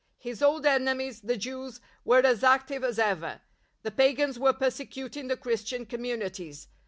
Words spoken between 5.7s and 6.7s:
communities.